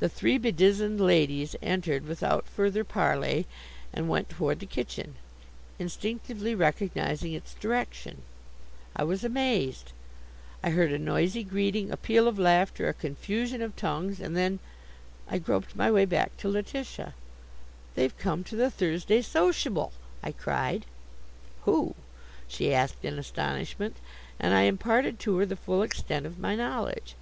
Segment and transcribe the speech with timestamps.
[0.00, 3.46] The three bedizened ladies entered without further parley
[3.92, 5.14] and went toward the kitchen,
[5.78, 8.22] instinctively recognizing its direction.
[8.96, 9.92] I was amazed.
[10.60, 14.58] I heard a noisy greeting, a peal of laughter, a confusion of tongues, and then
[15.28, 17.14] I groped my way back to Letitia.
[17.94, 20.84] "They've come to the Thursday sociable!" I cried.
[21.60, 21.94] "Who?"
[22.48, 23.98] she asked in astonishment,
[24.40, 27.14] and I imparted to her the full extent of my knowledge.